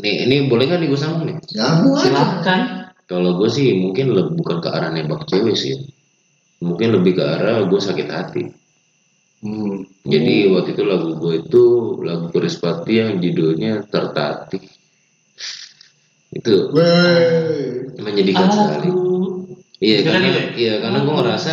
nih 0.00 0.14
ini 0.26 0.36
boleh 0.48 0.64
nggak 0.66 0.80
nih 0.80 0.88
gue 0.88 1.00
sambung 1.00 1.28
nih? 1.28 1.36
Kamu 1.52 1.88
aja 1.92 2.02
Silahkan. 2.08 2.60
Kalau 3.06 3.38
gue 3.38 3.46
sih 3.52 3.76
mungkin 3.78 4.16
lebih 4.16 4.34
bukan 4.42 4.58
ke 4.58 4.68
arah 4.72 4.90
nembak 4.90 5.30
cewek 5.30 5.54
sih, 5.54 5.78
mungkin 6.58 6.98
lebih 6.98 7.20
ke 7.20 7.22
arah 7.22 7.62
gue 7.68 7.78
sakit 7.78 8.08
hati. 8.10 8.42
Hmm. 9.46 9.86
Jadi 10.02 10.50
waktu 10.50 10.74
itu 10.74 10.82
lagu 10.82 11.14
gue 11.20 11.44
itu 11.44 11.64
lagu 12.02 12.32
Patti 12.34 12.92
yang 12.98 13.22
judulnya 13.22 13.86
Tertatih. 13.86 14.64
Itu 16.34 16.74
Wey. 16.74 17.94
menjadikan 18.02 18.50
sekali. 18.50 18.88
Iya 19.76 20.08
kan 20.08 20.24
karena 20.24 20.28
itu 20.32 20.40
ya? 20.40 20.46
iya 20.56 20.74
karena 20.80 20.98
gue 21.04 21.14
ngerasa 21.20 21.50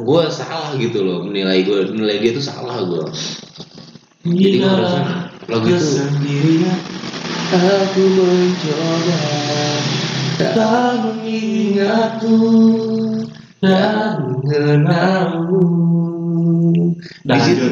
gue 0.00 0.22
salah 0.32 0.72
gitu 0.80 0.98
loh 1.04 1.28
menilai 1.28 1.60
gue 1.60 1.92
menilai 1.92 2.24
dia 2.24 2.32
tuh 2.32 2.44
salah 2.44 2.80
gue. 2.80 3.04
Jadi 4.24 4.56
gue 4.56 4.64
ngerasa 4.64 4.98
lagu 5.52 5.66
itu 5.68 5.84
sendirian 5.84 6.80
aku 7.52 8.02
mencoba 8.16 9.20
tak 10.40 10.92
mengingatmu 11.04 12.48
dan 13.60 14.24
mengenalmu. 14.24 15.64
Di 17.28 17.40
situ 17.44 17.66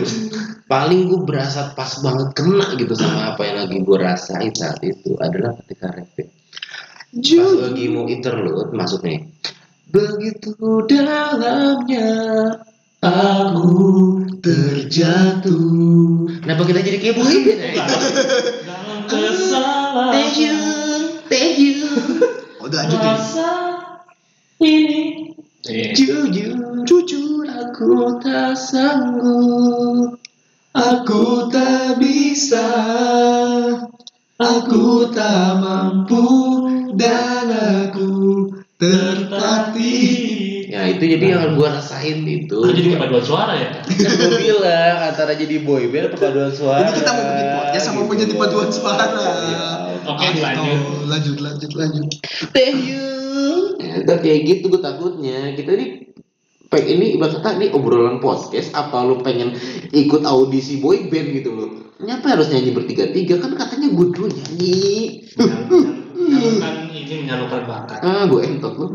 paling 0.68 1.12
gue 1.12 1.20
berasa 1.24 1.72
pas 1.72 2.00
banget 2.04 2.28
kena 2.36 2.76
gitu 2.76 2.92
sama 2.92 3.32
apa 3.36 3.40
yang 3.44 3.56
lagi 3.64 3.76
gue 3.84 3.98
rasain 4.00 4.52
saat 4.52 4.80
itu 4.84 5.16
adalah 5.20 5.56
ketika 5.64 5.92
rap 5.92 6.08
pas 6.12 7.52
lagi 7.62 7.84
mau 7.92 8.08
interlude 8.08 8.72
masuknya 8.72 9.28
begitu 9.94 10.58
dalamnya 10.90 12.10
aku 12.98 13.70
terjatuh. 14.42 16.26
Kenapa 16.42 16.62
kita 16.66 16.80
jadi 16.82 16.98
kayak 16.98 17.14
boyband 17.14 17.60
ya 17.62 17.70
dalam 18.66 18.98
kesalahan. 19.06 20.10
Thank 20.18 20.36
you 20.42 20.58
thank 21.30 21.56
you. 21.62 21.86
Udah 22.58 22.90
lanjutin. 22.90 23.06
rasa 23.06 23.50
ini 24.58 25.30
jujur 25.62 26.58
jujur 26.82 27.46
aku 27.46 28.18
tak 28.18 28.58
sanggup. 28.58 30.18
Aku 30.74 31.54
tak 31.54 32.02
bisa, 32.02 32.66
aku 34.42 35.06
tak 35.14 35.62
mampu, 35.62 36.26
dan 36.98 37.46
aku 37.46 38.50
tertatih. 38.92 40.66
ya 40.68 40.80
itu 40.90 41.04
jadi 41.06 41.24
yang 41.38 41.54
gue 41.54 41.68
rasain 41.70 42.18
itu 42.26 42.56
Lu 42.58 42.72
jadi 42.74 42.98
kepaduan 42.98 43.22
suara 43.22 43.52
ya 43.54 43.68
kan 43.78 43.84
gue 43.94 44.30
bilang 44.42 44.98
antara 45.12 45.32
jadi 45.38 45.62
boyband 45.62 46.10
atau 46.10 46.18
paduan 46.18 46.50
suara 46.50 46.82
Jadi 46.82 46.92
kita 46.98 47.10
mau 47.14 47.24
bikin 47.30 47.48
podcast 47.54 47.84
sama 47.84 47.94
gitu. 47.94 48.08
menjadi 48.10 48.32
paduan 48.34 48.70
suara. 48.74 49.06
Iya. 49.14 49.66
Oke, 50.04 50.24
Aduh, 50.24 50.36
dilanjut. 50.36 50.80
lanjut, 51.08 51.36
lanjut, 51.40 51.70
lanjut. 51.78 52.06
thank 52.52 52.76
you 52.84 53.04
ya, 53.80 54.02
kayak 54.18 54.40
gitu 54.44 54.64
gue 54.68 54.80
takutnya 54.82 55.54
kita 55.54 55.70
ini 55.78 55.86
pengen 56.74 56.98
ini 56.98 57.14
ibarat 57.14 57.38
kata 57.38 57.54
ini 57.62 57.70
obrolan 57.70 58.18
podcast 58.18 58.74
apa 58.74 59.06
lu 59.06 59.22
pengen 59.22 59.54
ikut 59.94 60.26
audisi 60.26 60.82
boyband 60.82 61.30
gitu 61.30 61.54
loh. 61.54 61.70
Nyapa 62.02 62.34
harus 62.34 62.50
nyanyi 62.50 62.74
bertiga-tiga? 62.74 63.38
Kan 63.38 63.54
katanya 63.54 63.94
gue 63.94 64.06
dulu 64.10 64.26
nyanyi. 64.26 65.22
Menyalurkan 65.38 66.90
ini 66.90 67.14
menyalurkan 67.22 67.62
bakat. 67.70 68.02
Ah 68.02 68.26
gue 68.26 68.40
entot 68.42 68.74
lu 68.74 68.90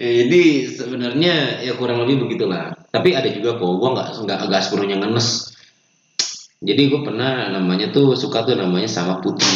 ya, 0.00 0.10
jadi 0.24 0.42
sebenarnya 0.72 1.60
ya 1.60 1.76
kurang 1.76 2.00
lebih 2.08 2.24
begitulah. 2.24 2.72
Tapi 2.88 3.12
ada 3.12 3.28
juga 3.28 3.60
kok 3.60 3.68
gue 3.68 3.90
nggak 3.92 4.08
nggak 4.24 4.38
agak 4.48 4.60
sepenuhnya 4.64 4.96
ngenes 5.04 5.49
jadi 6.60 6.92
gue 6.92 7.00
pernah 7.00 7.48
namanya 7.48 7.88
tuh 7.88 8.12
suka 8.12 8.44
tuh 8.44 8.52
namanya 8.52 8.84
sama 8.84 9.16
Putri. 9.24 9.48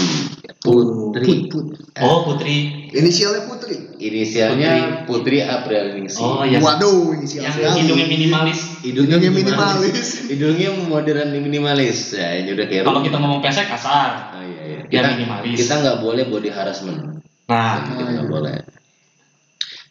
Putri. 0.65 1.53
Put, 1.53 1.77
put. 1.77 2.01
oh 2.01 2.25
putri. 2.25 2.89
Inisialnya 2.97 3.45
Putri. 3.45 3.77
inisialnya 4.01 5.05
Putri. 5.05 5.45
April 5.45 6.01
Ningsih. 6.01 6.25
Oh 6.25 6.49
yang 6.49 6.65
Waduh, 6.65 7.13
inisial 7.13 7.45
yang 7.45 7.53
sekali. 7.53 7.85
hidungnya 7.85 8.07
minimalis. 8.09 8.81
Hidungnya, 8.81 9.21
Hidungnya 9.21 9.31
minimalis. 9.37 10.09
hidungnya 10.33 10.69
modern 10.89 11.29
minimalis. 11.45 12.17
Ya 12.17 12.41
ini 12.41 12.57
udah 12.57 12.67
kayak 12.73 12.89
kalau 12.89 13.01
kita 13.05 13.17
ngomong 13.21 13.41
pesek 13.45 13.69
kasar. 13.69 14.33
Oh, 14.33 14.41
iya, 14.41 14.63
iya. 14.65 14.79
Kita 14.89 15.09
minimalis. 15.13 15.57
kita 15.61 15.75
nggak 15.85 15.97
boleh 16.01 16.25
body 16.33 16.49
harassment. 16.57 17.21
Nah. 17.53 17.85
Kita 17.85 18.01
nggak 18.01 18.29
boleh 18.33 18.57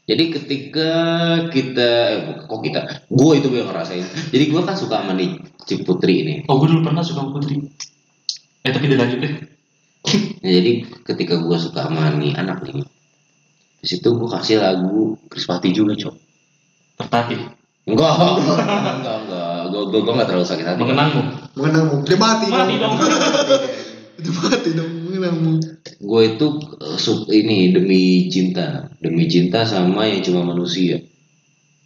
jadi 0.04 0.36
ketika 0.36 0.92
kita 1.48 1.90
eh, 2.12 2.44
kok 2.44 2.60
kita 2.60 3.08
gue 3.08 3.34
itu 3.40 3.48
yang 3.56 3.72
ngerasain. 3.72 4.04
Jadi 4.36 4.44
gue 4.52 4.62
kan 4.68 4.76
suka 4.76 5.00
sama 5.00 5.16
nih 5.16 5.40
Cik 5.64 5.88
Putri 5.88 6.28
ini. 6.28 6.34
Oh 6.52 6.60
gue 6.60 6.68
dulu 6.68 6.92
pernah 6.92 7.00
suka 7.00 7.24
sama 7.24 7.40
putri. 7.40 7.64
Eh 8.68 8.72
tapi 8.72 8.92
dilanjut 8.92 9.20
deh. 9.24 9.34
Nah, 10.44 10.52
jadi 10.52 10.72
ketika 11.08 11.40
gue 11.40 11.56
suka 11.56 11.88
sama 11.88 12.12
nih 12.20 12.36
anak 12.36 12.68
nih 12.68 12.84
di 13.84 13.88
situ 13.88 14.12
gue 14.12 14.28
kasih 14.28 14.60
lagu 14.60 15.16
Krispati 15.32 15.72
juga 15.72 15.96
cok. 15.96 16.16
Tertatih 17.00 17.40
enggak 17.88 18.12
enggak 18.12 18.60
enggak 19.00 19.18
enggak. 19.24 19.60
Gue 19.72 19.82
gue 19.88 20.00
gue 20.04 20.14
nggak 20.20 20.28
terlalu 20.28 20.48
sakit 20.52 20.66
hati. 20.68 20.80
Mengenangmu? 20.84 21.22
Mengenangmu. 21.56 21.96
Udah 22.04 22.20
mati. 22.20 22.48
mati 22.52 22.76
dong. 22.76 22.96
Udah 24.20 24.34
mati 24.36 24.70
dong. 24.76 24.92
Gue 26.00 26.22
itu 26.36 26.48
eh, 26.78 26.98
sub 26.98 27.28
ini 27.30 27.72
demi 27.72 28.28
cinta. 28.28 28.92
Demi 29.00 29.26
cinta 29.26 29.64
sama 29.64 30.04
yang 30.06 30.20
cuma 30.22 30.44
manusia. 30.44 31.00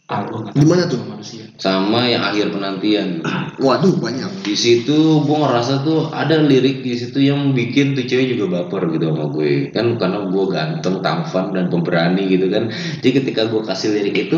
Ah 0.07 0.23
gue 0.23 0.39
nggak 0.39 0.55
Di 0.55 0.63
tahu 0.63 0.69
mana 0.71 0.83
sama 0.87 0.91
tuh? 0.93 1.01
manusia. 1.03 1.43
Sama 1.59 2.07
yang 2.07 2.23
akhir 2.23 2.55
penantian. 2.55 3.19
Waduh, 3.59 3.99
banyak. 3.99 4.31
di 4.39 4.55
situ 4.55 4.95
gue 5.19 5.37
ngerasa 5.37 5.83
tuh 5.83 6.07
ada 6.15 6.39
lirik 6.39 6.79
di 6.79 6.95
situ 6.95 7.19
yang 7.19 7.51
bikin 7.51 7.91
tuh 7.91 8.07
cewek 8.07 8.39
juga 8.39 8.45
baper 8.63 8.87
gitu 8.95 9.11
sama 9.11 9.27
gue. 9.35 9.67
Kan 9.75 9.99
karena 9.99 10.23
gue 10.31 10.45
ganteng 10.47 11.03
tampan 11.03 11.51
dan 11.51 11.67
pemberani 11.67 12.23
gitu 12.31 12.47
kan. 12.47 12.71
Jadi 13.03 13.11
ketika 13.19 13.51
gue 13.51 13.59
kasih 13.67 13.99
lirik 13.99 14.31
itu 14.31 14.37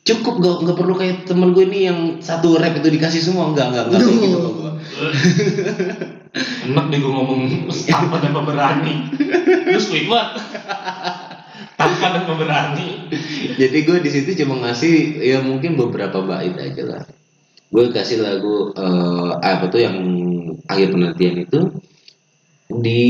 cukup 0.00 0.40
gak 0.40 0.56
nggak 0.64 0.76
perlu 0.80 0.94
kayak 0.96 1.28
temen 1.28 1.52
gue 1.52 1.68
nih 1.68 1.82
yang 1.92 1.98
satu 2.24 2.56
rap 2.56 2.72
itu 2.80 2.88
dikasih 2.88 3.20
semua. 3.20 3.52
Enggak 3.52 3.76
enggak 3.76 3.84
enggak 3.92 4.00
kayak 4.00 4.16
gitu 4.24 4.38
sama 4.40 4.50
gue 4.56 4.72
enak 6.34 6.84
deh 6.94 6.98
gue 7.02 7.12
ngomong 7.12 7.40
tanpa 7.90 8.22
dan 8.22 8.32
pemberani. 8.34 8.94
Terus 9.66 9.90
quick 9.90 10.06
banget 10.06 10.38
tanpa 11.80 12.06
dan 12.12 12.24
pemberani. 12.28 12.88
Jadi 13.56 13.78
gue 13.88 13.98
di 14.04 14.10
situ 14.12 14.36
cuma 14.44 14.60
ngasih 14.68 15.24
ya 15.24 15.40
mungkin 15.40 15.80
beberapa 15.80 16.20
bait 16.20 16.54
aja 16.60 16.82
lah. 16.84 17.02
Gue 17.70 17.88
kasih 17.88 18.20
lagu 18.20 18.74
eh, 18.76 19.30
apa 19.40 19.70
tuh 19.72 19.80
yang 19.80 19.96
akhir 20.68 20.92
penantian 20.92 21.36
itu. 21.40 21.60
Di 22.70 23.04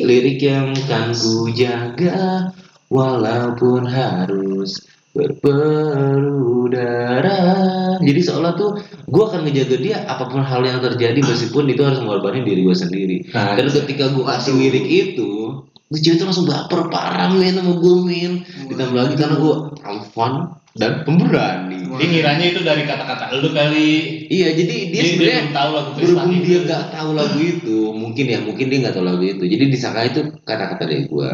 lirik 0.00 0.40
yang 0.40 0.72
kan 0.88 1.12
ku 1.12 1.52
jaga 1.52 2.48
walaupun 2.88 3.84
harus 3.84 4.80
berperudara 5.16 7.56
jadi 8.02 8.20
seolah 8.20 8.52
tuh 8.54 8.76
gue 9.08 9.24
akan 9.24 9.48
ngejaga 9.48 9.76
dia 9.80 9.96
apa 10.04 10.28
pun 10.28 10.44
hal 10.44 10.60
yang 10.66 10.82
terjadi 10.84 11.20
meskipun 11.22 11.70
itu 11.72 11.80
harus 11.80 12.00
mengorbankan 12.02 12.44
diri 12.44 12.66
gue 12.66 12.76
sendiri. 12.76 13.16
Nah, 13.32 13.56
dan 13.56 13.72
ketika 13.72 14.12
gue 14.12 14.24
kasih 14.24 14.54
lirik 14.56 14.86
itu 14.86 15.64
tuh 15.86 16.00
cewek 16.02 16.18
tuh 16.18 16.26
langsung 16.26 16.50
baper 16.50 16.90
parah 16.90 17.30
men 17.30 17.54
sama 17.54 17.78
gue 17.78 17.94
men 18.02 18.42
ditambah 18.66 18.98
lagi 18.98 19.14
karena 19.14 19.36
gue 19.38 19.54
tampan 19.78 20.32
dan 20.76 20.92
pemberani. 21.06 21.78
Dia 21.96 22.06
ngiranya 22.10 22.46
itu 22.52 22.60
dari 22.66 22.82
kata-kata 22.84 23.32
lu 23.38 23.48
kali. 23.54 23.88
Iya 24.28 24.52
jadi 24.52 24.76
dia 24.92 25.00
dia, 25.00 25.10
sebenarnya 25.14 25.40
belum 25.40 25.54
tahu 25.54 25.70
lagu 25.72 25.90
berhubung 25.94 26.04
Krispati 26.04 26.36
dia 26.42 26.58
itu. 26.58 26.68
gak 26.68 26.84
tahu 26.92 27.10
lagu 27.16 27.38
itu. 27.38 27.78
Mungkin 27.94 28.24
ya 28.28 28.38
mungkin 28.44 28.66
dia 28.68 28.78
nggak 28.84 28.94
tahu 28.98 29.06
lagu 29.06 29.24
itu. 29.24 29.44
Jadi 29.46 29.64
disangka 29.72 30.00
itu 30.04 30.20
kata-kata 30.44 30.82
dari 30.84 31.08
gue 31.08 31.28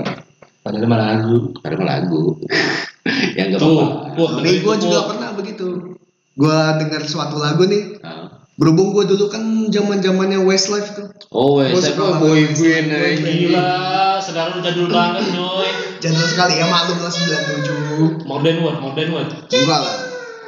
padahal 0.62 0.86
malah 0.86 1.06
lagu. 1.16 1.50
Karena 1.58 1.84
lagu 1.98 2.38
yang 3.38 3.54
gak 3.54 3.60
tuh 3.60 3.82
apa-apa 3.82 4.46
gue 4.46 4.74
juga 4.78 4.98
pernah 5.10 5.30
begitu. 5.34 5.66
Gue 6.32 6.58
dengar 6.80 7.02
suatu 7.04 7.36
lagu 7.36 7.66
nih. 7.66 7.98
Ah. 8.00 8.46
Berhubung 8.54 8.92
gue 8.92 9.04
dulu 9.08 9.26
kan 9.26 9.42
zaman 9.68 9.98
zamannya 9.98 10.38
Westlife 10.44 10.92
tuh. 10.92 11.08
oh 11.32 11.56
wes 11.58 11.72
Gua 11.72 11.80
saya 11.80 11.96
suka 11.96 12.20
boy 12.20 12.42
band. 12.52 12.88
gila 13.18 13.68
saudara 14.20 14.52
lu 14.52 14.60
jadul 14.60 14.86
banget 14.92 15.24
coy 15.32 15.70
Jadul 15.98 16.26
sekali 16.28 16.60
ya 16.60 16.68
maklum 16.68 17.00
lah 17.00 17.08
97. 17.08 18.28
modern 18.28 18.58
word 18.60 18.76
modern 18.78 19.08
word 19.10 19.28
Enggak 19.48 19.80
lah. 19.80 19.96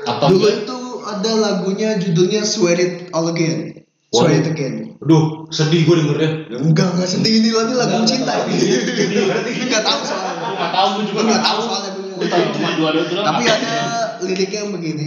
atau 0.04 0.26
Dulu 0.30 0.46
itu 0.46 0.78
ada 1.04 1.30
lagunya 1.32 1.96
judulnya 1.96 2.44
Swear 2.44 2.76
It 2.76 2.94
All 3.10 3.28
Again. 3.28 3.84
Swear 4.08 4.36
It 4.36 4.46
Again. 4.46 4.96
Duh, 5.00 5.48
sedih 5.48 5.84
gue 5.84 5.96
dengernya. 6.00 6.30
Enggak, 6.60 6.96
enggak 6.96 7.08
sedih 7.08 7.40
ini 7.40 7.52
nanti 7.52 7.72
lagu 7.72 7.92
Enggak, 7.92 8.08
cinta 8.08 8.32
enggak. 8.40 8.56
Sedih 8.56 9.24
berarti. 9.28 9.50
Enggak 9.64 9.82
tahu 9.84 10.00
soalnya. 10.00 10.32
Gue 10.44 10.88
gue 10.96 11.04
juga 11.08 11.12
Gue 11.12 11.24
gak 11.24 11.28
nggak 11.28 11.42
tahu 11.44 11.60
soalnya 11.60 11.90
gue 11.90 11.93
Gue 11.93 11.93
cuma 12.28 12.70
dua 12.76 12.88
dua 12.94 13.04
doang. 13.08 13.26
Tapi 13.26 13.42
ada 13.48 13.76
liriknya 14.24 14.58
yang 14.64 14.72
begini. 14.72 15.06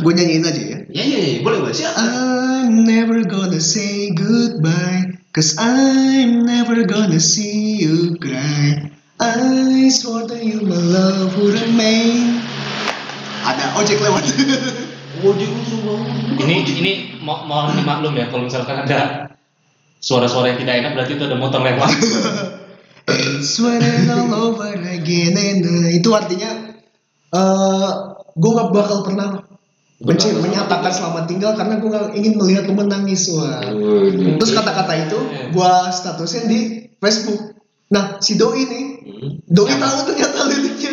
Gue 0.00 0.12
nyanyiin 0.16 0.44
aja 0.46 0.62
ya. 0.62 0.78
ya 0.90 1.04
ya 1.06 1.18
ya 1.22 1.38
boleh 1.46 1.58
boleh 1.62 1.74
siap 1.74 1.94
I'm 1.94 2.82
never 2.82 3.22
gonna 3.22 3.62
say 3.62 4.10
goodbye 4.10 5.14
Cause 5.30 5.54
I'm 5.54 6.42
never 6.42 6.82
gonna 6.82 7.22
see 7.22 7.78
you 7.78 8.18
cry 8.18 8.90
I 9.22 9.86
swore 9.94 10.26
to 10.26 10.34
you 10.34 10.66
my 10.66 10.74
love 10.74 11.38
would 11.38 11.54
remain 11.54 12.42
Ada 13.46 13.78
ojek 13.78 14.02
lewat 14.02 14.26
Ini 16.40 16.54
ini 16.64 16.92
mo 17.20 17.44
mohon 17.44 17.76
dimaklum 17.76 18.16
ya 18.16 18.32
kalau 18.32 18.48
misalkan 18.48 18.88
ada 18.88 19.28
suara-suara 20.00 20.56
yang 20.56 20.58
tidak 20.64 20.74
enak 20.80 20.92
berarti 20.96 21.12
itu 21.20 21.24
ada 21.28 21.36
motor 21.36 21.60
lewat. 21.60 21.92
Swear 23.42 23.80
it 23.80 24.08
all 24.10 24.30
over 24.34 24.70
again 24.74 25.34
and 25.34 25.62
uh, 25.66 25.88
Itu 25.90 26.14
artinya 26.14 26.50
eh 27.34 27.90
Gue 28.38 28.50
gak 28.56 28.70
bakal 28.72 29.02
pernah 29.04 29.42
Benci 30.00 30.32
menyatakan 30.32 30.88
selamat 30.88 31.28
tinggal 31.28 31.52
karena 31.60 31.76
gue 31.76 31.90
gak 31.92 32.16
ingin 32.16 32.40
melihat 32.40 32.64
lu 32.64 32.72
menangis 32.72 33.28
wah. 33.36 33.60
Terus 34.40 34.56
kata-kata 34.56 34.96
itu 34.96 35.18
gue 35.52 35.72
statusnya 35.92 36.48
di 36.48 36.58
Facebook. 36.96 37.60
Nah 37.92 38.16
si 38.16 38.40
Doi 38.40 38.64
nih, 38.64 38.84
Hmm. 39.00 39.44
Doi 39.44 39.72
tahu 39.76 39.96
ternyata 40.08 40.48
liriknya. 40.48 40.92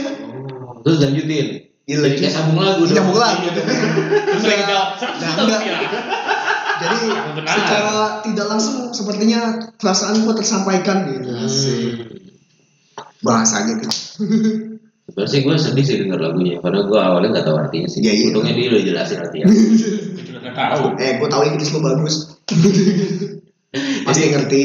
Oh, 0.68 0.84
Terus 0.84 1.08
lanjutin. 1.08 1.48
Iya, 1.88 2.04
kayak 2.04 2.32
sambung 2.36 2.60
lagu 2.60 2.84
nyambung 2.84 3.16
lagi 3.16 3.48
gitu. 3.48 3.64
Terus 3.64 4.44
lagi 4.44 4.64
jawab, 4.68 4.90
Nah, 5.00 5.32
100 5.40 5.40
juta 5.40 5.44
enggak. 5.48 5.62
Jadi 6.78 7.08
Benar. 7.12 7.50
secara 7.50 7.96
tidak 8.22 8.46
langsung 8.48 8.76
sepertinya 8.94 9.72
perasaan 9.78 10.22
gue 10.24 10.34
tersampaikan 10.38 10.98
gitu. 11.12 11.30
Asik. 11.34 11.92
Bahasanya 13.26 13.74
gitu. 13.82 13.98
Sebenarnya 15.08 15.32
sih 15.32 15.40
gue 15.48 15.56
sedih 15.56 15.86
sih 15.88 15.98
denger 16.04 16.20
lagunya 16.20 16.60
karena 16.60 16.84
gue 16.84 17.00
awalnya 17.00 17.30
nggak 17.40 17.48
tahu 17.48 17.58
artinya 17.58 17.88
sih. 17.88 18.04
Iya, 18.04 18.14
iya. 18.14 18.26
Untungnya 18.30 18.54
dia 18.54 18.68
udah 18.70 18.84
jelasin 18.84 19.20
artinya. 19.24 19.46
Gue 20.18 20.24
juga 20.28 20.40
nggak 20.44 20.56
tahu. 20.56 20.84
Eh, 21.00 21.12
gue 21.18 21.30
tahu 21.32 21.44
Inggris 21.48 21.70
lo 21.72 21.80
bagus. 21.80 22.16
Pasti 24.08 24.22
ngerti. 24.28 24.62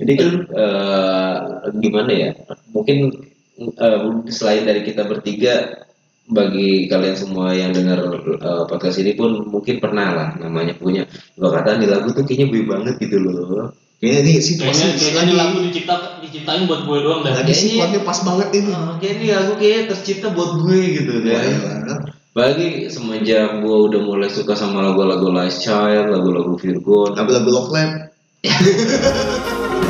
Jadi 0.00 0.12
kan 0.16 0.30
eh, 0.46 1.36
gimana 1.82 2.10
ya? 2.14 2.30
Mungkin 2.70 2.96
eh, 3.60 4.00
selain 4.30 4.64
dari 4.64 4.86
kita 4.86 5.04
bertiga, 5.10 5.84
bagi 6.30 6.86
kalian 6.86 7.16
semua 7.18 7.50
yang 7.52 7.74
dengar 7.74 7.98
eh, 8.06 8.64
podcast 8.70 9.02
ini 9.02 9.18
pun 9.18 9.50
mungkin 9.50 9.82
pernah 9.82 10.08
lah 10.14 10.28
namanya 10.38 10.78
punya 10.78 11.04
dua 11.34 11.50
kata 11.60 11.82
di 11.82 11.86
lagu 11.90 12.14
tuh 12.14 12.22
kayaknya 12.22 12.46
gue 12.54 12.62
banget 12.64 12.94
gitu 13.02 13.18
loh. 13.18 13.74
Kayaknya 14.00 14.20
nih 14.24 14.32
Kayaknya 14.32 14.42
situasi 14.48 14.82
kayaknya 14.96 15.22
ini 15.28 15.34
lagu 15.36 15.56
dicipta 15.60 15.94
diciptain 16.24 16.64
buat 16.64 16.88
gue 16.88 16.98
doang 17.04 17.20
lagi 17.20 17.52
situasinya 17.52 18.00
pas 18.00 18.18
banget 18.24 18.48
ini. 18.56 18.72
Oh, 18.72 18.96
kayak 18.96 19.14
ini 19.20 19.26
lagu 19.28 19.52
kayaknya 19.60 19.82
tercipta 19.92 20.28
buat 20.32 20.50
gue 20.64 20.78
gitu 20.96 21.12
kan. 21.20 21.44
iya. 21.44 21.94
Bagi 22.30 22.86
semenjak 22.86 23.60
gue 23.60 23.76
udah 23.90 24.00
mulai 24.00 24.30
suka 24.30 24.54
sama 24.54 24.86
lagu-lagu 24.86 25.34
Last 25.34 25.66
Child, 25.66 26.14
lagu-lagu 26.14 26.54
Virgon, 26.56 27.18
Lagu-lagu 27.18 27.50
Love 27.50 27.70
Lab. 27.74 27.90